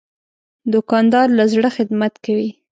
[0.73, 2.49] دوکاندار له زړه خدمت کوي.